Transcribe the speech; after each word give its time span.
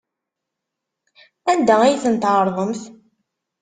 Anda 1.51 1.75
ay 1.81 1.95
tent-tɛerḍemt? 2.03 2.81